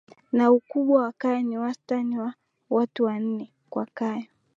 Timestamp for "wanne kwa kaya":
3.03-4.25